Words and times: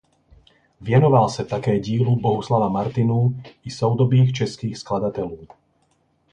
Věnoval 0.81 1.29
se 1.29 1.45
také 1.45 1.79
dílu 1.79 2.15
Bohuslava 2.15 2.69
Martinů 2.69 3.41
i 3.65 3.71
soudobých 3.71 4.31
českých 4.33 4.77
skladatelů. 4.77 5.47